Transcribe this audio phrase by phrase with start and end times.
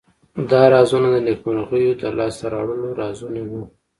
[0.49, 3.63] دا رازونه د نیکمرغیو د لاس ته راوړلو رازونه وو.